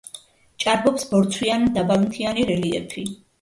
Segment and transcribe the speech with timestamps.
[0.63, 3.07] ჭარბობს ბორცვიან-დაბალმთიანი რელიეფი.